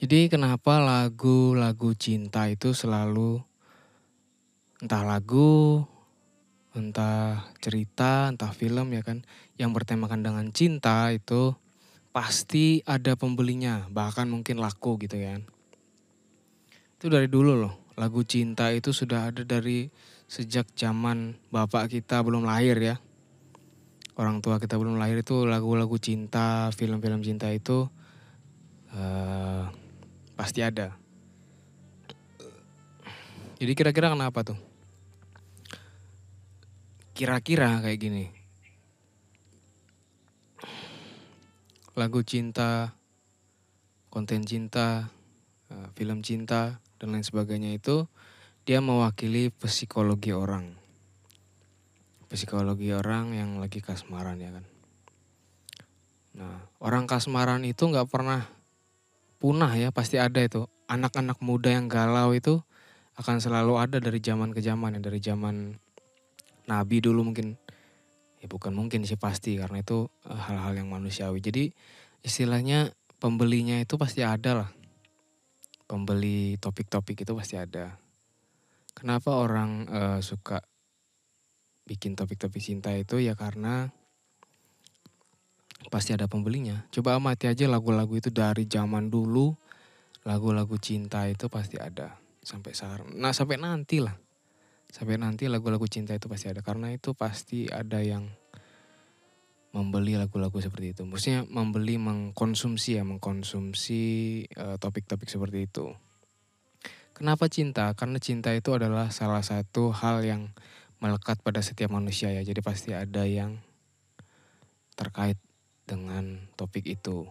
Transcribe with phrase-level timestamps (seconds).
[0.00, 3.36] Jadi kenapa lagu-lagu cinta itu selalu
[4.80, 5.84] entah lagu,
[6.72, 9.20] entah cerita, entah film ya kan,
[9.60, 11.52] yang bertemakan dengan cinta itu
[12.16, 15.44] pasti ada pembelinya, bahkan mungkin laku gitu kan.
[16.96, 19.92] Itu dari dulu loh, lagu cinta itu sudah ada dari
[20.32, 22.96] sejak zaman bapak kita belum lahir ya.
[24.16, 27.99] Orang tua kita belum lahir itu lagu-lagu cinta, film-film cinta itu
[30.40, 30.96] pasti ada.
[33.60, 34.56] Jadi kira-kira kenapa tuh?
[37.12, 38.24] Kira-kira kayak gini.
[41.92, 42.96] Lagu cinta,
[44.08, 45.12] konten cinta,
[45.68, 48.08] eh, film cinta, dan lain sebagainya itu
[48.64, 50.72] dia mewakili psikologi orang.
[52.32, 54.64] Psikologi orang yang lagi kasmaran ya kan.
[56.40, 58.48] Nah, orang kasmaran itu nggak pernah
[59.40, 60.68] punah ya pasti ada itu.
[60.86, 62.60] Anak-anak muda yang galau itu
[63.16, 65.74] akan selalu ada dari zaman ke zaman ya dari zaman
[66.68, 67.56] nabi dulu mungkin.
[68.40, 71.40] Ya bukan mungkin sih pasti karena itu eh, hal-hal yang manusiawi.
[71.40, 71.72] Jadi
[72.20, 74.70] istilahnya pembelinya itu pasti ada lah.
[75.88, 77.98] Pembeli topik-topik itu pasti ada.
[78.94, 80.62] Kenapa orang uh, suka
[81.82, 83.18] bikin topik-topik cinta itu?
[83.18, 83.90] Ya karena
[85.88, 86.84] pasti ada pembelinya.
[86.92, 89.56] Coba amati aja lagu-lagu itu dari zaman dulu,
[90.28, 93.16] lagu-lagu cinta itu pasti ada sampai sekarang.
[93.16, 94.12] Nah sampai nanti lah,
[94.92, 98.28] sampai nanti lagu-lagu cinta itu pasti ada karena itu pasti ada yang
[99.70, 101.02] membeli lagu-lagu seperti itu.
[101.06, 104.02] Maksudnya membeli, mengkonsumsi ya, mengkonsumsi
[104.58, 105.94] uh, topik-topik seperti itu.
[107.14, 107.92] Kenapa cinta?
[107.94, 110.50] Karena cinta itu adalah salah satu hal yang
[110.98, 112.42] melekat pada setiap manusia ya.
[112.42, 113.62] Jadi pasti ada yang
[114.98, 115.38] terkait
[115.90, 117.26] dengan topik itu.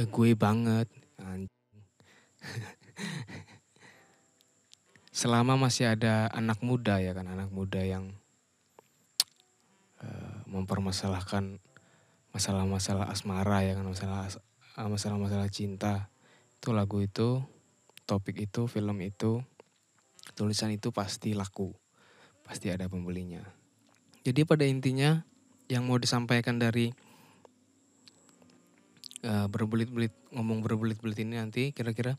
[0.00, 0.88] Eh, gue banget.
[5.20, 8.16] Selama masih ada anak muda ya kan, anak muda yang
[10.00, 11.60] uh, mempermasalahkan
[12.32, 14.24] masalah-masalah asmara ya kan, masalah
[14.80, 16.08] masalah-masalah cinta.
[16.56, 17.44] Itu lagu itu,
[18.08, 19.44] topik itu, film itu,
[20.32, 21.76] tulisan itu pasti laku.
[22.40, 23.44] Pasti ada pembelinya.
[24.24, 25.28] Jadi pada intinya
[25.68, 26.90] yang mau disampaikan dari
[29.24, 32.16] uh, berbelit-belit ngomong berbelit-belit ini nanti kira-kira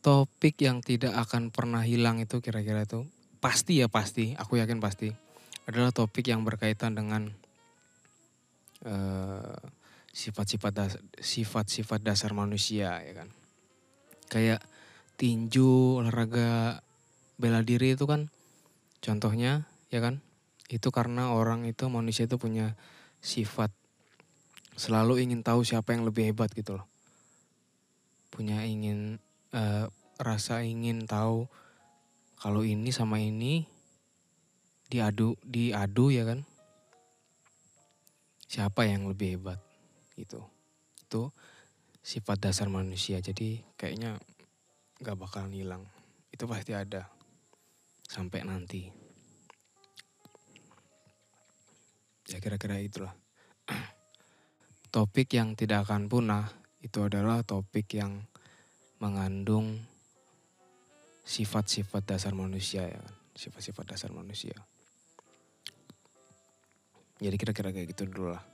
[0.00, 3.04] topik yang tidak akan pernah hilang itu kira-kira itu
[3.38, 4.34] pasti ya pasti.
[4.34, 5.10] Aku yakin pasti.
[5.68, 7.28] Adalah topik yang berkaitan dengan
[8.88, 9.58] uh,
[10.10, 13.28] sifat-sifat dasar, sifat-sifat dasar manusia ya kan.
[14.28, 14.60] Kayak
[15.18, 16.80] tinju olahraga
[17.38, 18.32] bela diri itu kan
[19.04, 20.24] contohnya ya kan.
[20.68, 22.76] Itu karena orang itu manusia itu punya
[23.24, 23.72] sifat
[24.78, 26.86] selalu ingin tahu siapa yang lebih hebat gitu loh.
[28.30, 29.18] Punya ingin
[29.50, 29.90] uh,
[30.22, 31.50] rasa ingin tahu
[32.38, 33.66] kalau ini sama ini
[34.86, 36.46] diadu diadu ya kan.
[38.46, 39.58] Siapa yang lebih hebat
[40.14, 40.46] gitu.
[41.02, 41.34] Itu
[41.98, 43.18] sifat dasar manusia.
[43.18, 44.22] Jadi kayaknya
[45.02, 45.82] gak bakalan hilang.
[46.30, 47.10] Itu pasti ada
[48.06, 48.88] sampai nanti.
[52.30, 53.12] Ya kira-kira itulah
[54.88, 56.48] topik yang tidak akan punah
[56.80, 58.24] itu adalah topik yang
[58.98, 59.84] mengandung
[61.28, 64.56] sifat-sifat dasar manusia ya kan, sifat-sifat dasar manusia.
[67.18, 68.44] Jadi kira-kira kayak gitu dulu lah.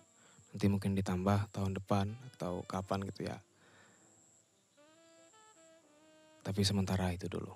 [0.51, 3.37] Nanti mungkin ditambah tahun depan atau kapan gitu ya.
[6.45, 7.53] Tapi sementara itu dulu.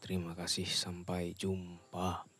[0.00, 2.35] Terima kasih, sampai jumpa.